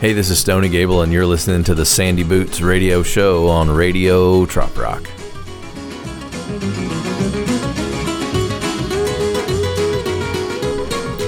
[0.00, 3.68] Hey, this is Stony Gable, and you're listening to the Sandy Boots radio show on
[3.68, 5.02] Radio Trop Rock.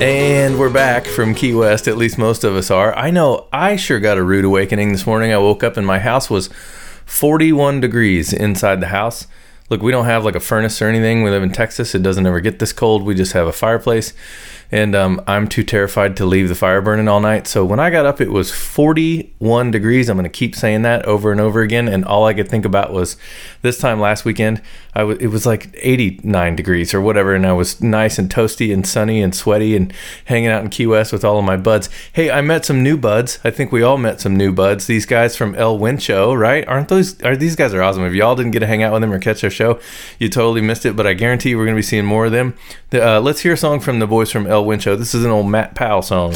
[0.00, 2.96] And we're back from Key West, at least most of us are.
[2.96, 5.32] I know I sure got a rude awakening this morning.
[5.32, 6.48] I woke up and my house was
[7.06, 9.26] 41 degrees inside the house.
[9.68, 11.24] Look, we don't have like a furnace or anything.
[11.24, 11.92] We live in Texas.
[11.96, 13.02] It doesn't ever get this cold.
[13.02, 14.12] We just have a fireplace
[14.72, 17.46] and um, I'm too terrified to leave the fire burning all night.
[17.46, 20.08] So when I got up, it was 41 degrees.
[20.08, 22.64] I'm going to keep saying that over and over again, and all I could think
[22.64, 23.16] about was
[23.62, 24.62] this time last weekend.
[24.94, 28.72] I w- it was like 89 degrees or whatever, and I was nice and toasty
[28.72, 29.92] and sunny and sweaty and
[30.24, 31.88] hanging out in Key West with all of my buds.
[32.12, 33.38] Hey, I met some new buds.
[33.44, 34.86] I think we all met some new buds.
[34.86, 36.66] These guys from El Wencho, right?
[36.66, 37.20] Aren't those?
[37.22, 38.04] Are these guys are awesome?
[38.04, 39.80] If y'all didn't get to hang out with them or catch their show,
[40.18, 40.96] you totally missed it.
[40.96, 42.56] But I guarantee you, we're going to be seeing more of them.
[42.92, 44.98] Uh, let's hear a song from the boys from El El Wencho.
[44.98, 46.34] This is an old Matt Powell song.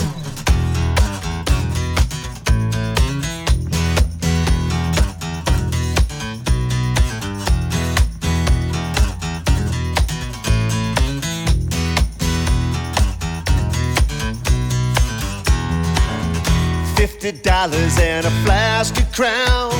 [16.96, 19.70] Fifty dollars and a flask of crown.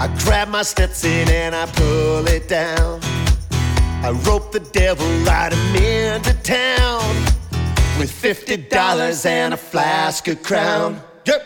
[0.00, 3.00] I grab my Stetson and I pull it down.
[4.02, 7.23] I rope the devil, ride him into town
[7.98, 11.00] with fifty dollars and a flask of crown.
[11.26, 11.42] Yep.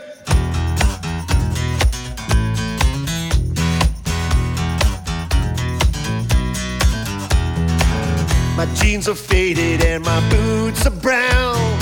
[8.57, 11.79] My jeans are faded and my boots are brown.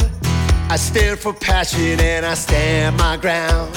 [0.68, 3.74] I stand for passion and I stand my ground.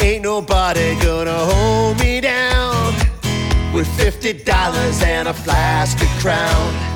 [0.00, 2.94] Ain't nobody gonna hold me down
[3.72, 6.87] with fifty dollars and a flask of crown.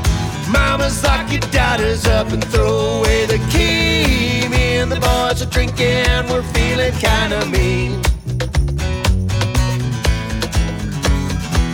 [0.53, 4.49] Mamas lock your daughters up and throw away the key.
[4.49, 8.01] Me and the boys are drinking, we're feeling kinda mean.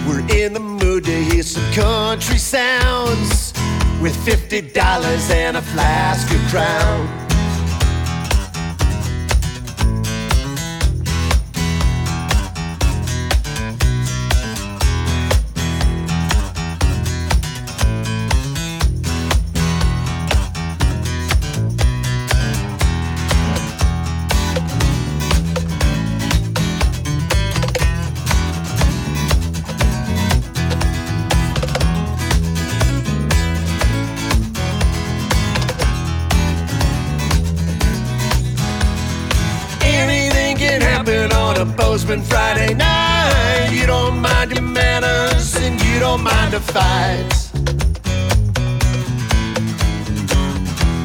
[0.06, 3.53] We're in the mood to hear some country sounds
[4.00, 7.28] with fifty dollars and a flask of crown.
[41.64, 43.70] Bozeman Friday night.
[43.72, 47.34] You don't mind your manners and you don't mind the fight.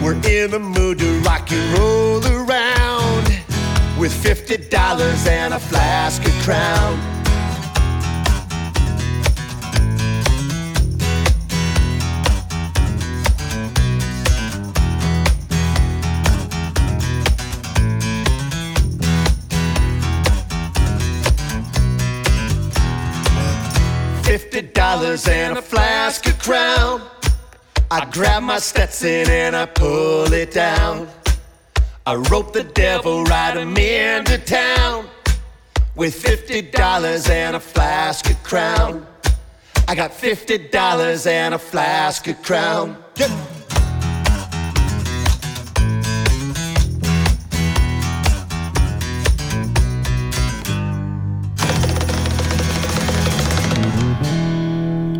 [0.03, 3.25] We're in the mood to rock and roll around
[3.97, 7.12] with fifty dollars and a flask of Crown.
[25.13, 26.99] Dollars and a flask of crown.
[27.91, 31.07] I grab my Stetson and I pull it down.
[32.07, 35.05] I rope the devil, ride him into town
[35.95, 39.05] with fifty dollars and a flask of crown.
[39.87, 42.97] I got fifty dollars and a flask of crown.
[43.15, 43.62] Yeah.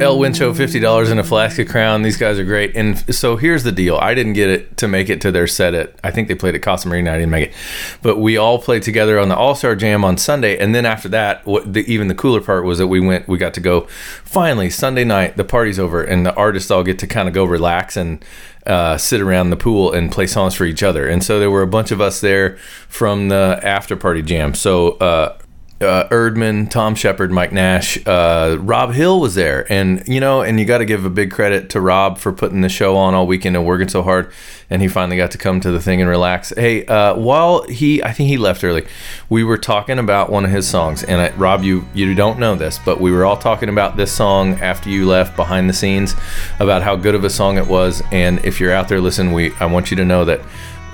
[0.04, 2.02] El fifty dollars in a flask of Crown.
[2.02, 2.76] These guys are great.
[2.76, 5.74] And so here's the deal: I didn't get it to make it to their set
[5.74, 5.96] at.
[6.04, 7.12] I think they played at Casa Marina.
[7.12, 7.56] I didn't make it,
[8.02, 10.58] but we all played together on the All Star Jam on Sunday.
[10.58, 13.28] And then after that, what the, even the cooler part was that we went.
[13.28, 13.82] We got to go.
[14.24, 17.46] Finally, Sunday night, the party's over, and the artists all get to kind of go
[17.46, 18.24] relax and
[18.68, 21.08] uh, sit around the pool and play songs for each other.
[21.08, 22.58] And so there were a bunch of us there
[22.88, 24.54] from the after party jam.
[24.54, 25.38] So uh,
[25.84, 30.60] uh, Erdman, Tom Shepard, Mike Nash, uh, Rob Hill was there, and you know, and
[30.60, 33.28] you got to give a big credit to Rob for putting the show on all
[33.28, 34.32] weekend and working so hard,
[34.70, 36.50] and he finally got to come to the thing and relax.
[36.50, 38.88] Hey, uh, while he, I think he left early,
[39.30, 42.56] we were talking about one of his songs, and I, Rob, you you don't know
[42.56, 46.16] this, but we were all talking about this song after you left behind the scenes,
[46.60, 49.54] about how good of a song it was, and if you're out there listening, we
[49.56, 50.42] I want you to know that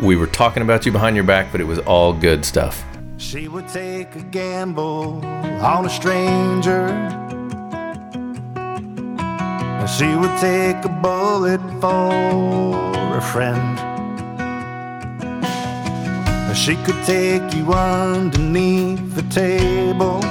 [0.01, 2.83] we were talking about you behind your back, but it was all good stuff.
[3.19, 5.23] She would take a gamble
[5.61, 6.87] on a stranger.
[9.85, 13.77] She would take a bullet for a friend.
[16.55, 20.23] She could take you underneath the table,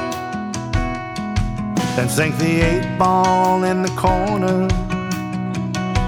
[1.98, 4.66] and sink the eight ball in the corner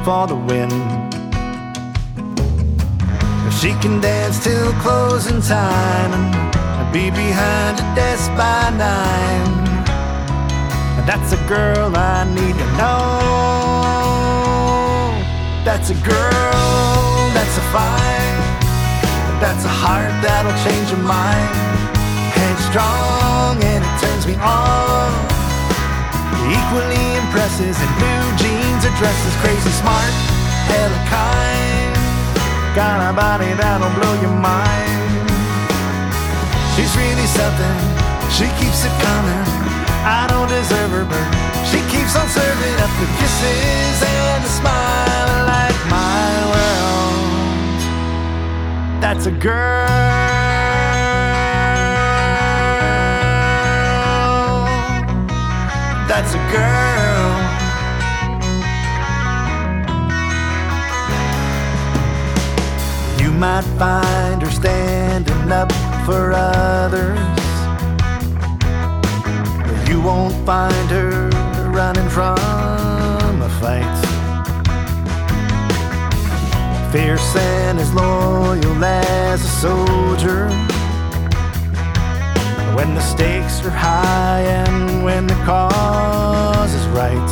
[0.03, 0.71] for the win.
[3.61, 6.50] She can dance till closing time and
[6.93, 9.47] be behind a desk by nine,
[10.99, 14.11] And that's a girl I need to know.
[15.63, 18.43] That's a girl, that's a fine,
[19.39, 21.55] that's a heart that'll change your mind.
[22.35, 25.11] Headstrong and it turns me on.
[26.51, 30.15] Equally impresses in blue jeans or dresses, crazy smart,
[30.67, 31.95] hella kind.
[32.75, 35.00] Got a body that'll blow your mind.
[36.81, 37.77] She's really something,
[38.33, 39.45] she keeps it coming.
[40.01, 41.27] I don't deserve her, but
[41.69, 47.81] she keeps on serving up the kisses and the smile like my world.
[49.03, 49.89] That's a girl.
[56.09, 57.31] That's a girl.
[63.21, 65.71] You might find her standing up
[66.05, 67.19] for others.
[69.89, 71.29] You won't find her
[71.71, 73.97] running from a fight.
[76.93, 80.49] Fierce and as loyal as a soldier.
[82.77, 87.31] When the stakes are high and when the cause is right.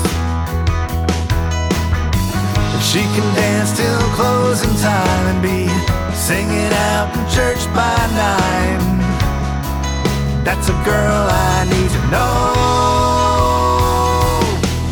[2.83, 8.85] She can dance till closing time and be singing out in church by nine,
[10.45, 12.53] that's a girl I need to know.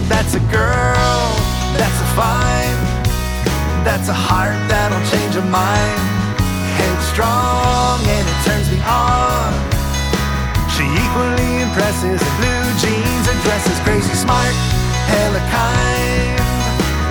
[0.08, 1.20] That's a girl,
[1.76, 2.80] that's a fine,
[3.84, 6.00] that's a heart that'll change a mind.
[6.80, 9.52] Headstrong and it turns me on.
[10.72, 14.56] She equally impresses in blue jeans and dresses, crazy smart,
[15.12, 16.40] hella kind.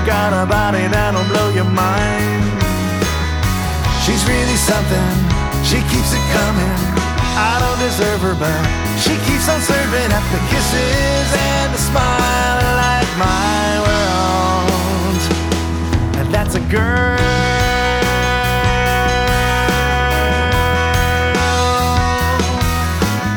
[0.10, 2.65] Got a body that'll blow your mind.
[4.06, 5.10] She's really something,
[5.66, 6.74] she keeps it coming.
[7.36, 8.54] I don't deserve her, but
[9.02, 15.22] she keeps on serving up the kisses and the smile like my world.
[16.22, 17.18] And that's a girl.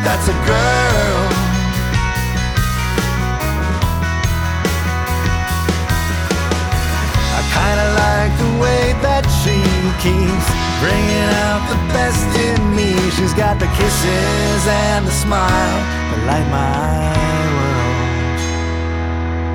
[0.04, 1.20] That's a girl.
[7.32, 9.56] I kinda like the way that she
[10.04, 12.94] keeps bringing out the best in me.
[13.16, 15.80] She's got the kisses and the smile
[16.10, 17.12] that light my
[17.56, 17.98] world.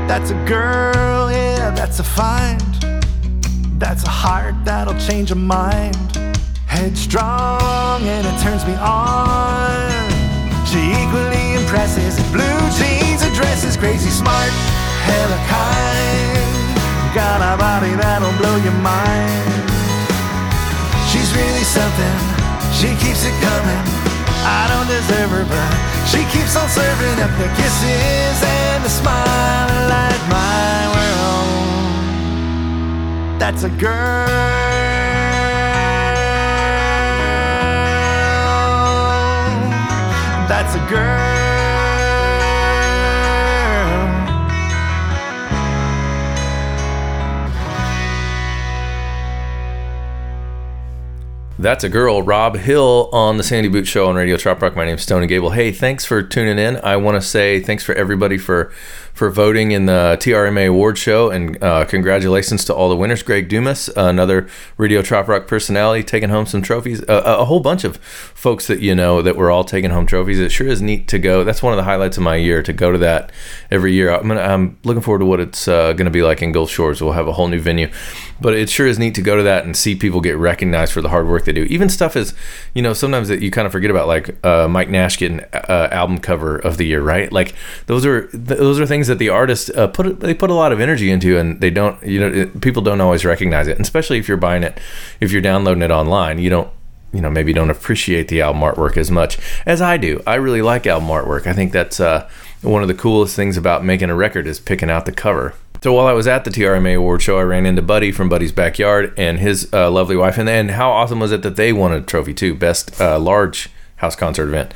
[0.09, 2.61] That's a girl, yeah, that's a find.
[3.79, 5.95] That's a heart that'll change a mind.
[6.67, 9.91] Headstrong and it turns me on.
[10.67, 14.51] She equally impresses in blue jeans and dresses, crazy smart,
[15.07, 17.15] hella kind.
[17.15, 19.72] Got a body that'll blow your mind.
[21.33, 22.17] Really something,
[22.71, 23.83] she keeps it coming.
[24.45, 25.73] I don't deserve her, but
[26.05, 31.39] she keeps on serving up the kisses and the smile like my world.
[33.39, 34.27] That's a girl.
[40.47, 41.52] That's a girl.
[51.63, 54.75] That's a girl, Rob Hill on the Sandy Boot Show on Radio Trop Rock.
[54.75, 55.51] My name's Stony Gable.
[55.51, 56.75] Hey, thanks for tuning in.
[56.83, 58.73] I want to say thanks for everybody for
[59.13, 63.21] for voting in the TRMA Award Show, and uh, congratulations to all the winners.
[63.21, 67.01] Greg Dumas, another Radio Trop Rock personality, taking home some trophies.
[67.01, 70.39] Uh, a whole bunch of folks that you know that were all taking home trophies.
[70.39, 71.43] It sure is neat to go.
[71.43, 73.31] That's one of the highlights of my year to go to that
[73.69, 74.09] every year.
[74.09, 76.71] I'm, gonna, I'm looking forward to what it's uh, going to be like in Gulf
[76.71, 77.01] Shores.
[77.01, 77.91] We'll have a whole new venue,
[78.41, 81.01] but it sure is neat to go to that and see people get recognized for
[81.01, 81.63] the hard work they do.
[81.63, 82.33] Even stuff is,
[82.73, 85.89] you know, sometimes that you kind of forget about, like uh, Mike Nash getting uh,
[85.91, 87.31] album cover of the year, right?
[87.31, 87.53] Like
[87.85, 90.79] those are those are things that the artists uh, put they put a lot of
[90.79, 94.17] energy into, and they don't, you know, it, people don't always recognize it, and especially
[94.17, 94.79] if you're buying it,
[95.19, 96.69] if you're downloading it online, you don't.
[97.11, 100.23] You know, maybe don't appreciate the album artwork as much as I do.
[100.25, 101.45] I really like album artwork.
[101.45, 102.27] I think that's uh,
[102.63, 105.53] one of the coolest things about making a record is picking out the cover.
[105.83, 108.51] So while I was at the TRMA award show, I ran into Buddy from Buddy's
[108.51, 111.91] backyard and his uh, lovely wife, and and how awesome was it that they won
[111.91, 114.73] a trophy too, best uh, large house concert event.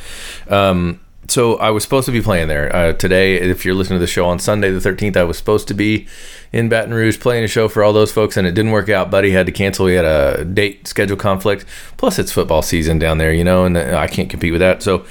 [0.49, 3.35] Um, so I was supposed to be playing there uh, today.
[3.35, 6.07] If you're listening to the show on Sunday the 13th, I was supposed to be
[6.53, 9.11] in Baton Rouge playing a show for all those folks, and it didn't work out.
[9.11, 9.87] Buddy had to cancel.
[9.87, 11.65] He had a date schedule conflict.
[11.97, 14.81] Plus, it's football season down there, you know, and I can't compete with that.
[14.81, 15.05] So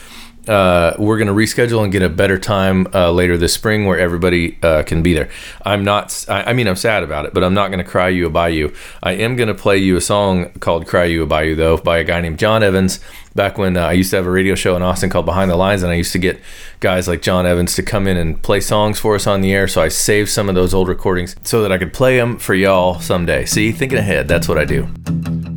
[0.48, 3.98] uh, we're going to reschedule and get a better time uh, later this spring where
[3.98, 5.28] everybody uh, can be there.
[5.64, 8.08] I'm not, I, I, mean, I'm sad about it, but I'm not going to cry
[8.08, 8.72] you a bayou.
[9.02, 11.98] I am going to play you a song called Cry You a Bayou, though, by
[11.98, 13.00] a guy named John Evans.
[13.34, 15.56] Back when uh, I used to have a radio show in Austin called Behind the
[15.56, 16.40] Lines, and I used to get
[16.80, 19.68] guys like John Evans to come in and play songs for us on the air.
[19.68, 22.54] So I saved some of those old recordings so that I could play them for
[22.54, 23.44] y'all someday.
[23.44, 24.88] See, thinking ahead, that's what I do.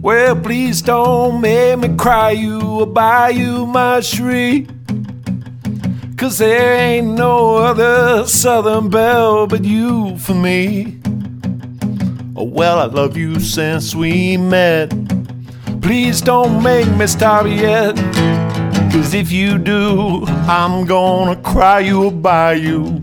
[0.01, 4.67] Well, please don't make me cry you a bayou, my Cherie.
[6.19, 10.99] Cause there ain't no other Southern belle but you for me.
[12.35, 14.89] Oh, well, I love you since we met.
[15.81, 17.95] Please don't make me stop yet.
[18.91, 22.99] Cause if you do, I'm gonna cry you a bayou.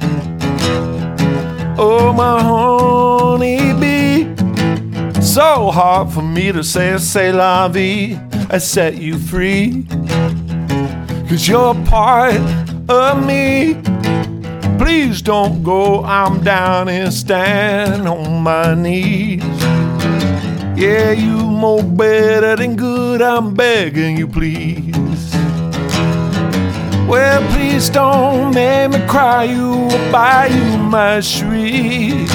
[1.79, 5.23] Oh, my honey bee.
[5.23, 8.21] So hard for me to say, say la vie.
[8.51, 9.87] I set you free.
[11.31, 13.75] Cause you're part of me.
[14.79, 19.43] Please don't go, I'm down and stand on my knees.
[20.77, 25.35] Yeah, you more better than good, I'm begging you, please.
[27.09, 32.27] Well, please don't make me cry you buy you, my Cherie.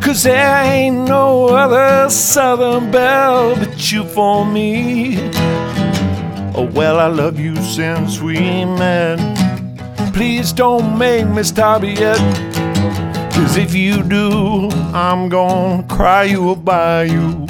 [0.00, 5.16] Cause there ain't no other Southern belle but you for me.
[6.52, 9.18] Oh, well, I love you since we met.
[10.12, 12.18] Please don't make me stop yet.
[13.32, 17.49] Cause if you do, I'm gonna cry you a bayou.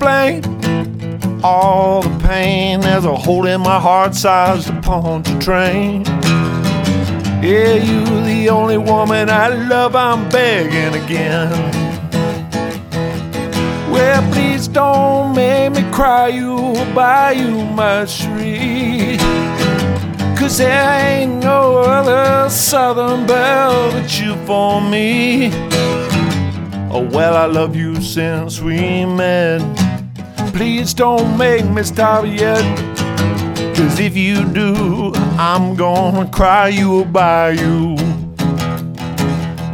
[0.00, 0.42] Explain
[1.44, 6.04] all the pain there's a hole in my heart sized upon the train.
[7.42, 11.50] Yeah, you the only woman I love, I'm begging again.
[13.90, 19.18] Well, please don't make me cry you by you, my Cherie.
[20.38, 25.50] Cause there ain't no other Southern belle but you for me.
[26.92, 29.89] Oh, well, I love you since we met.
[30.52, 32.64] Please don't make me stop yet.
[33.76, 37.96] Cause if you do, I'm gonna cry you a bayou.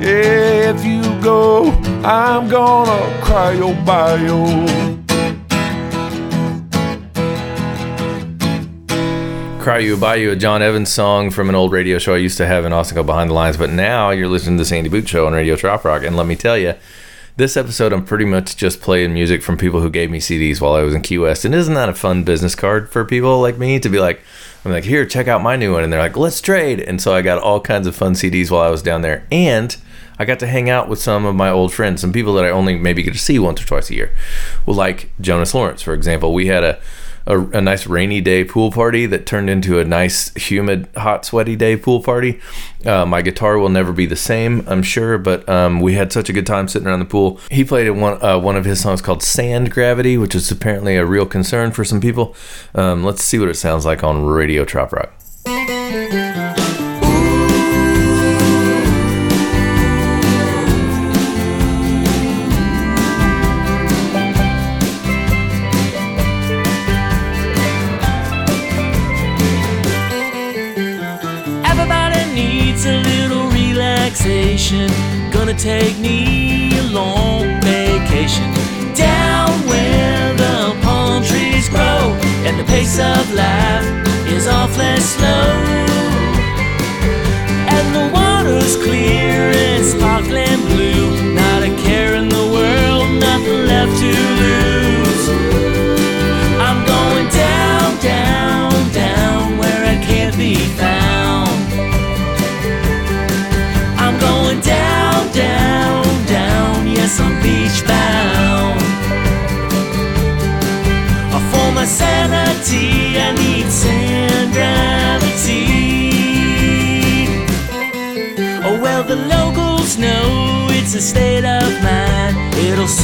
[0.00, 1.71] Yeah, if you go,
[2.04, 4.97] I'm gonna cry your bayou.
[9.66, 12.47] Cry You Bayou, a John Evans song from an old radio show I used to
[12.47, 13.56] have in Austin called Behind the Lines.
[13.56, 16.04] But now you're listening to the Sandy Boot Show on Radio Trop Rock.
[16.04, 16.75] And let me tell you,
[17.37, 20.73] this episode I'm pretty much just playing music from people who gave me CDs while
[20.73, 21.45] I was in Key West.
[21.45, 24.23] And isn't that a fun business card for people like me to be like,
[24.64, 25.85] I'm like, here, check out my new one.
[25.85, 26.81] And they're like, let's trade.
[26.81, 29.26] And so I got all kinds of fun CDs while I was down there.
[29.31, 29.76] And
[30.19, 32.49] I got to hang out with some of my old friends, some people that I
[32.49, 34.12] only maybe get to see once or twice a year.
[34.64, 36.33] Well, like Jonas Lorence, for example.
[36.33, 36.81] We had a
[37.26, 41.56] a, a, nice rainy day pool party that turned into a nice, humid, hot, sweaty
[41.56, 42.40] day pool party.
[42.85, 46.28] Uh, my guitar will never be the same, I'm sure, but um, we had such
[46.28, 47.40] a good time sitting around the pool.
[47.50, 51.04] He played one uh, one of his songs called "Sand Gravity," which is apparently a
[51.04, 52.35] real concern for some people.
[52.75, 55.12] Um, let's see what it sounds like on Radio Trop Rock.
[75.66, 78.49] Take me a long vacation.
[78.94, 82.14] Down where the palm trees grow
[82.46, 83.45] and the pace of life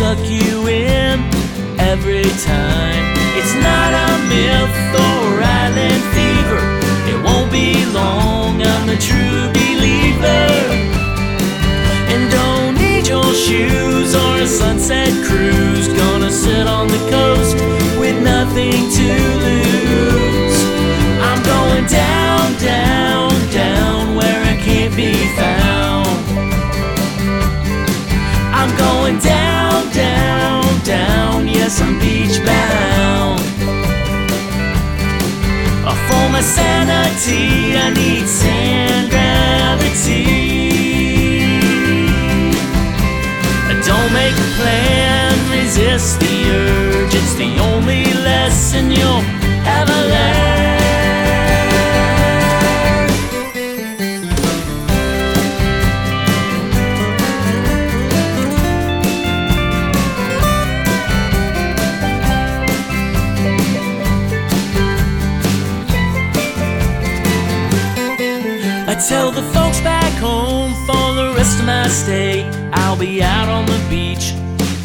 [0.03, 1.21] suck you in
[1.79, 3.05] every time.
[3.39, 5.29] It's not a myth or
[5.63, 6.65] island fever.
[7.13, 10.49] It won't be long, I'm a true believer.
[12.13, 15.87] And don't need your shoes or a sunset cruise.
[16.03, 17.57] Gonna sit on the coast
[18.01, 19.09] with nothing to
[19.45, 19.62] lose.
[36.43, 40.25] Sanity, I need sand gravity.
[43.87, 47.15] Don't make a plan, resist the urge.
[47.15, 49.42] It's the only lesson you'll
[69.13, 72.49] tell the folks back home for the rest of my stay.
[72.73, 74.33] I'll be out on the beach,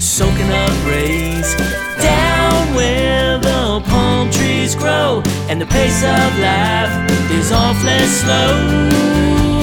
[0.02, 1.50] soaking up rays.
[2.02, 6.92] Down where the palm trees grow, and the pace of life
[7.40, 9.57] is awfully slow.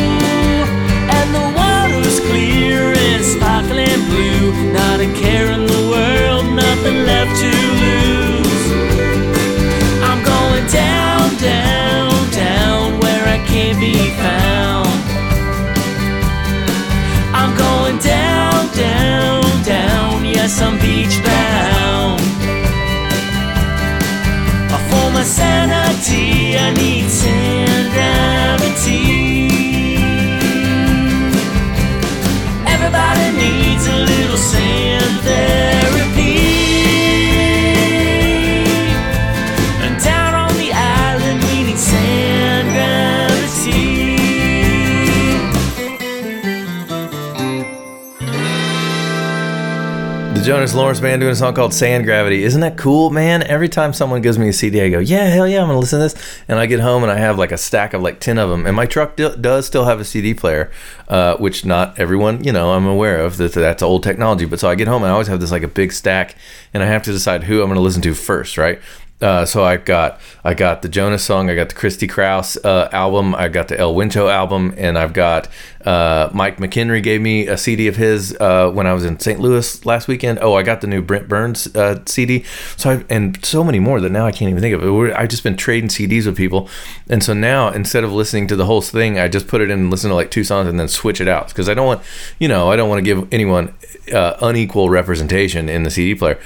[50.64, 52.42] Jonas Lorence Band doing a song called Sand Gravity.
[52.42, 53.42] Isn't that cool, man?
[53.42, 55.78] Every time someone gives me a CD, I go, yeah, hell yeah, I'm going to
[55.78, 56.42] listen to this.
[56.48, 58.64] And I get home and I have like a stack of like 10 of them.
[58.64, 60.70] And my truck d- does still have a CD player,
[61.06, 64.46] uh, which not everyone, you know, I'm aware of that that's old technology.
[64.46, 66.34] But so I get home and I always have this like a big stack
[66.72, 68.80] and I have to decide who I'm going to listen to first, right?
[69.20, 72.88] Uh, so I got I got the Jonas song, I got the Kristie Krauss uh,
[72.92, 75.48] album, I got the El Wencho album, and I've got
[75.84, 79.38] uh, Mike McHenry gave me a CD of his uh, when I was in St.
[79.38, 80.40] Louis last weekend.
[80.42, 82.44] Oh, I got the new Brent Burns uh, CD.
[82.76, 84.82] So I, and so many more that now I can't even think of.
[84.82, 86.68] We're, I've just been trading CDs with people,
[87.08, 89.78] and so now instead of listening to the whole thing, I just put it in
[89.78, 92.02] and listen to like two songs and then switch it out because I don't want,
[92.40, 93.74] you know, I don't want to give anyone
[94.12, 96.38] uh, unequal representation in the CD player.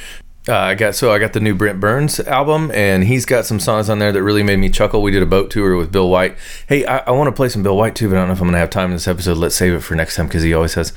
[0.48, 3.60] Uh, I got so I got the new Brent Burns album, and he's got some
[3.60, 5.02] songs on there that really made me chuckle.
[5.02, 6.38] We did a boat tour with Bill White.
[6.66, 8.40] Hey, I, I want to play some Bill White too, but I don't know if
[8.40, 9.36] I'm gonna have time in this episode.
[9.36, 10.94] Let's save it for next time because he always has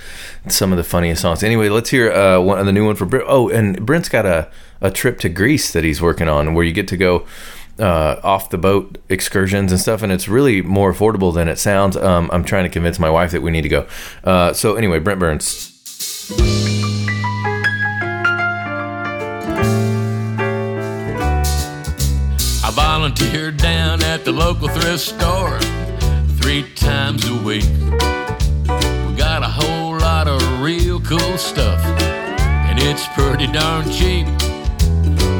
[0.47, 1.43] some of the funniest songs.
[1.43, 3.25] Anyway, let's hear uh, one of the new one for Brent.
[3.27, 6.71] Oh, and Brent's got a a trip to Greece that he's working on, where you
[6.71, 7.25] get to go
[7.77, 11.97] uh, off the boat excursions and stuff, and it's really more affordable than it sounds.
[11.97, 13.85] Um, I'm trying to convince my wife that we need to go.
[14.23, 16.80] Uh, so anyway, Brent Burns.
[23.01, 25.59] Volunteer down at the local thrift store
[26.39, 27.65] three times a week.
[29.07, 34.27] We got a whole lot of real cool stuff, and it's pretty darn cheap.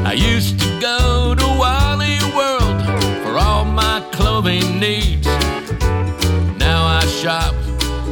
[0.04, 2.82] I used to go to Wally World
[3.22, 5.28] for all my clothing needs.
[6.58, 7.54] Now I shop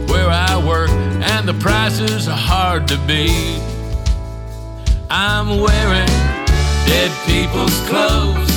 [0.09, 3.61] where I work, and the prices are hard to beat.
[5.11, 6.15] I'm wearing
[6.87, 8.50] dead people's clothes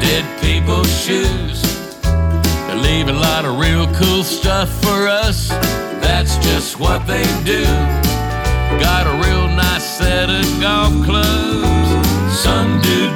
[0.00, 1.62] dead people's shoes.
[2.02, 5.48] They leave a lot of real cool stuff for us.
[6.00, 7.64] That's just what they do.
[8.80, 12.36] Got a real nice set of golf clubs.
[12.38, 13.15] Some dude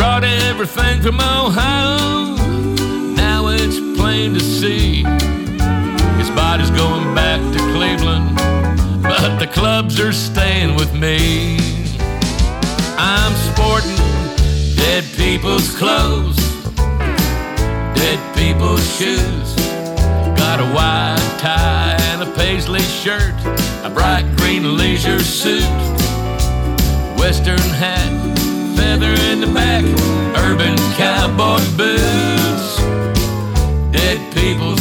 [0.00, 2.34] brought everything from Ohio,
[3.14, 5.02] now it's plain to see.
[6.16, 8.34] His body's going back to Cleveland,
[9.02, 11.58] but the clubs are staying with me.
[12.96, 13.94] I'm sporting
[14.74, 16.38] dead people's clothes,
[17.94, 19.54] Dead people's shoes.
[20.40, 23.34] Got a white tie and a paisley shirt,
[23.84, 25.60] a bright green leisure suit,
[27.18, 28.29] western hat,
[28.90, 29.84] feather in the back,
[30.46, 32.76] urban cowboy boots.
[33.92, 34.79] Dead people's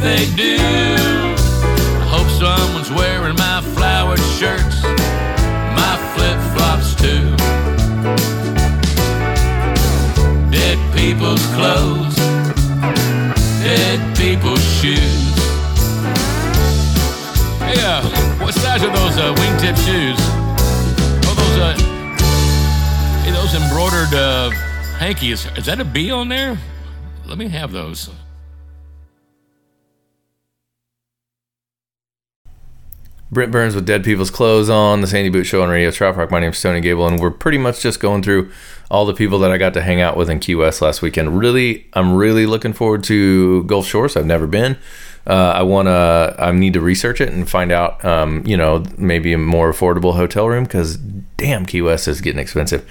[0.00, 0.56] they do.
[0.58, 4.82] I hope someone's wearing my flowered shirts,
[5.76, 7.36] my flip flops too.
[10.50, 12.16] Dead people's clothes,
[13.62, 15.34] dead people's shoes.
[17.60, 18.02] Hey, uh,
[18.40, 20.18] what size are those uh, wingtip shoes?
[21.26, 21.74] Oh, those uh,
[23.22, 24.50] hey, those embroidered uh,
[24.98, 25.46] hankies.
[25.56, 26.58] Is that a bee on there?
[27.26, 28.10] Let me have those.
[33.32, 36.32] Brent Burns with Dead People's Clothes on the Sandy Boot Show on Radio Trop Rock.
[36.32, 38.50] My name's Tony Gable, and we're pretty much just going through
[38.90, 41.38] all the people that I got to hang out with in Key West last weekend.
[41.38, 44.16] Really, I'm really looking forward to Gulf Shores.
[44.16, 44.78] I've never been.
[45.28, 46.34] Uh, I want to.
[46.40, 48.04] I need to research it and find out.
[48.04, 52.40] Um, you know, maybe a more affordable hotel room because damn, Key West is getting
[52.40, 52.84] expensive.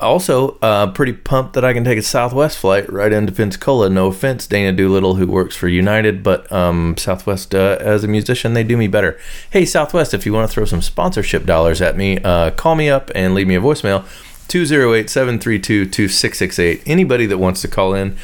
[0.00, 3.88] Also, uh, pretty pumped that I can take a Southwest flight right into Pensacola.
[3.88, 8.54] No offense, Dana Doolittle, who works for United, but um, Southwest, uh, as a musician,
[8.54, 9.18] they do me better.
[9.50, 12.90] Hey, Southwest, if you want to throw some sponsorship dollars at me, uh, call me
[12.90, 14.04] up and leave me a voicemail.
[14.48, 16.82] 208 732 2668.
[16.86, 18.16] Anybody that wants to call in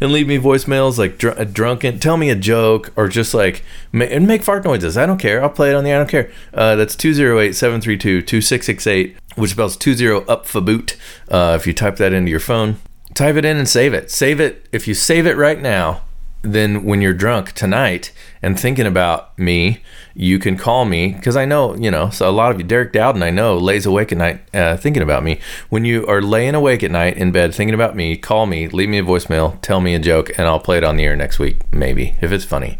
[0.00, 4.04] and leave me voicemails like dr- drunken, tell me a joke, or just like ma-
[4.04, 4.96] and make fart noises.
[4.96, 5.42] I don't care.
[5.42, 6.30] I'll play it on the I don't care.
[6.52, 10.96] Uh, that's 208 732 2668, which spells 20 up for boot.
[11.28, 12.76] Uh, if you type that into your phone,
[13.14, 14.10] type it in and save it.
[14.10, 14.68] Save it.
[14.72, 16.02] If you save it right now,
[16.44, 19.80] then when you're drunk tonight and thinking about me,
[20.14, 22.92] you can call me because I know, you know, so a lot of you, Derek
[22.92, 25.40] Dowden, I know, lays awake at night uh, thinking about me.
[25.70, 28.90] When you are laying awake at night in bed thinking about me, call me, leave
[28.90, 31.38] me a voicemail, tell me a joke, and I'll play it on the air next
[31.38, 32.78] week, maybe, if it's funny.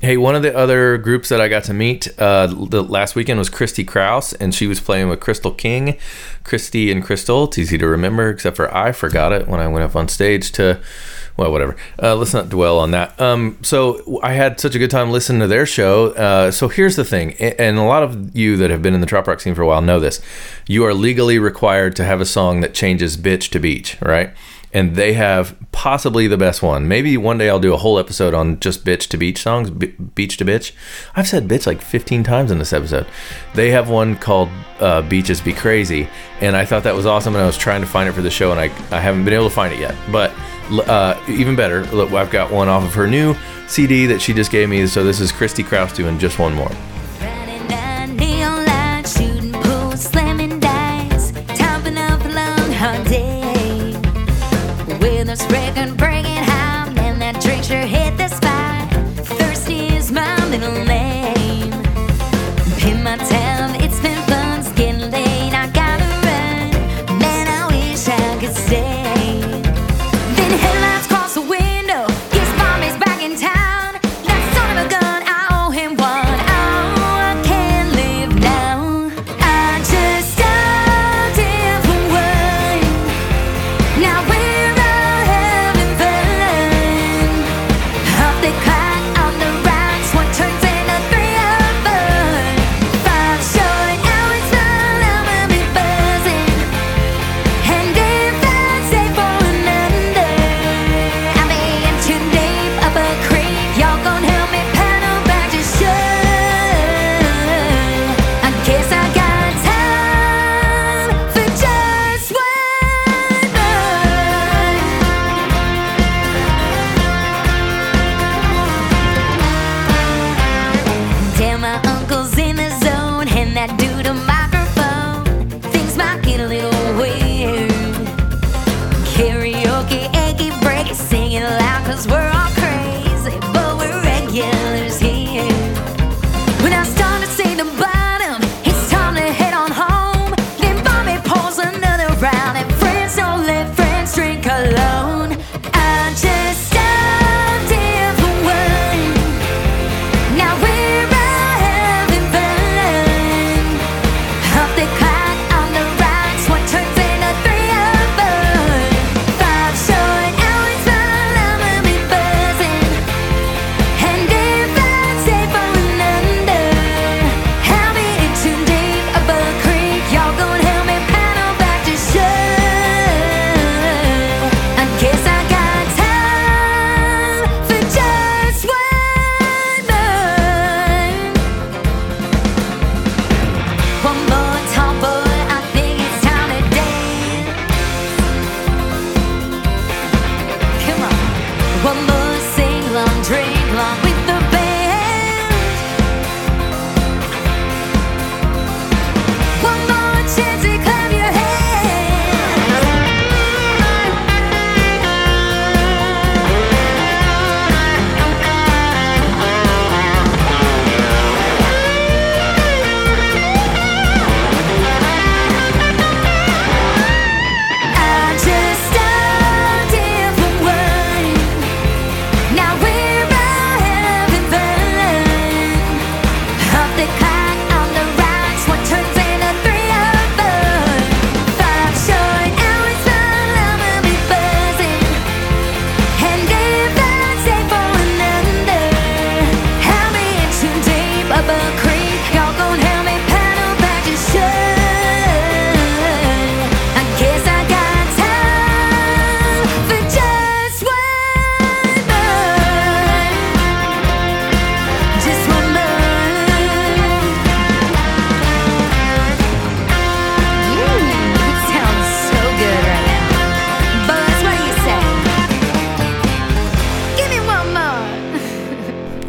[0.00, 3.40] Hey, one of the other groups that I got to meet uh, the last weekend
[3.40, 5.98] was Kristie Krauss, and she was playing with Crystal King.
[6.44, 9.84] Kristie and Crystal, it's easy to remember, except for I forgot it when I went
[9.84, 10.80] up on stage to,
[11.36, 11.74] well, whatever.
[12.00, 13.20] Uh, let's not dwell on that.
[13.20, 16.12] Um, so I had such a good time listening to their show.
[16.12, 19.06] Uh, so here's the thing, and a lot of you that have been in the
[19.06, 20.20] trop rock scene for a while know this.
[20.68, 24.30] You are legally required to have a song that changes bitch to beach, right?
[24.72, 26.88] And they have possibly the best one.
[26.88, 29.94] Maybe one day I'll do a whole episode on just bitch to beach songs, B-
[30.14, 30.72] beach to bitch.
[31.16, 33.06] I've said bitch like 15 times in this episode.
[33.54, 34.50] They have one called
[34.80, 36.08] uh, Beaches Be Crazy,
[36.40, 38.30] and I thought that was awesome, and I was trying to find it for the
[38.30, 39.94] show, and I, I haven't been able to find it yet.
[40.12, 40.32] But
[40.86, 43.34] uh, even better, look, I've got one off of her new
[43.68, 44.86] CD that she just gave me.
[44.86, 46.70] So this is Kristie Krauss doing just one more.
[68.10, 68.97] I could stay.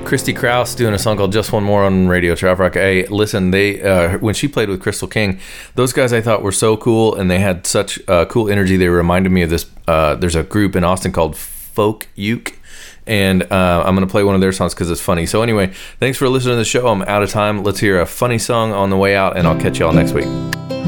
[0.09, 2.73] Kristie Krauss doing a song called "Just One More" on Radio Trop Rock.
[2.73, 5.39] Hey, listen, they uh, when she played with Crystal King,
[5.75, 8.75] those guys I thought were so cool, and they had such uh, cool energy.
[8.75, 9.67] They reminded me of this.
[9.87, 12.57] Uh, there's a group in Austin called Folk Uke,
[13.05, 15.27] and uh, I'm gonna play one of their songs because it's funny.
[15.27, 15.67] So anyway,
[15.99, 16.87] thanks for listening to the show.
[16.87, 17.63] I'm out of time.
[17.63, 20.78] Let's hear a funny song on the way out, and I'll catch y'all next week.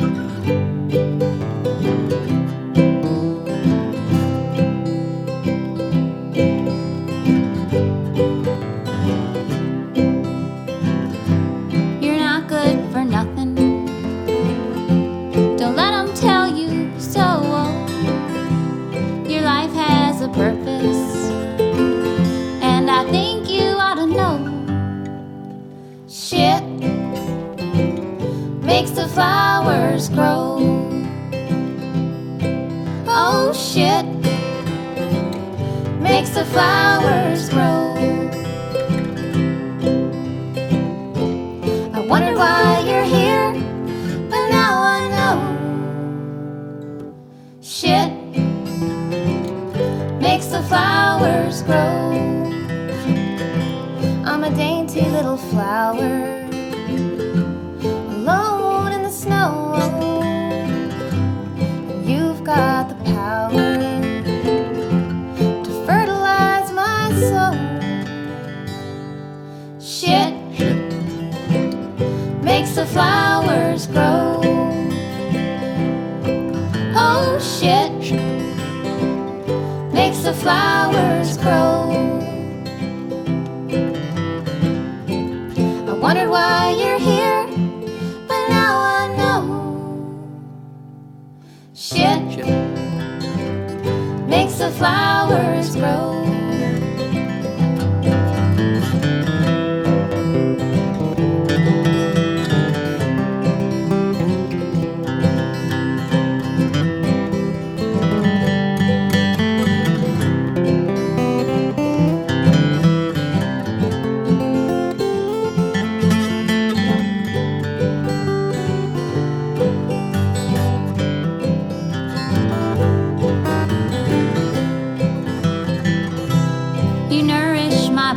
[94.82, 96.11] flowers grow.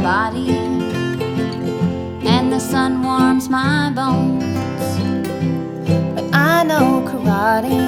[0.04, 0.50] body,
[2.28, 4.44] and the sun warms my bones.
[6.14, 7.80] But I know karate.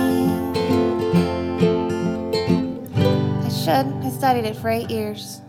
[3.45, 3.87] I should.
[4.03, 5.43] I studied it for eight years.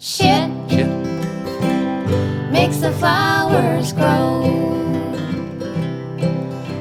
[0.00, 0.50] Shit.
[0.68, 0.90] Shit.
[2.50, 4.42] Makes the flowers grow.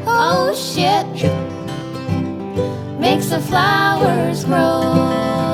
[0.07, 1.05] Oh shit.
[1.19, 1.37] Shit.
[2.99, 5.46] Makes the flowers grow.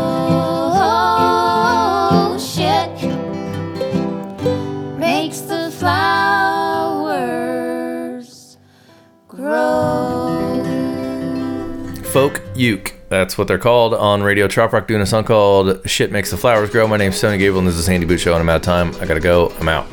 [12.13, 12.93] Folk uke.
[13.09, 16.37] That's what they're called on Radio Trop Rock doing a song called Shit Makes the
[16.37, 16.87] Flowers Grow.
[16.87, 18.93] My name's Tony Gable and this is Sandy Boot Show and I'm out of time.
[19.01, 19.51] I gotta go.
[19.59, 19.87] I'm out.